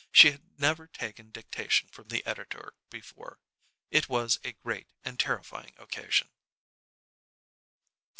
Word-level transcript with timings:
She 0.11 0.31
had 0.31 0.41
never 0.59 0.87
taken 0.87 1.29
dictation 1.29 1.87
from 1.87 2.07
the 2.07 2.25
editor 2.25 2.73
before. 2.89 3.37
It 3.91 4.09
was 4.09 4.39
a 4.43 4.53
great 4.53 4.87
and 5.05 5.19
terrifying 5.19 5.75
occasion. 5.77 6.31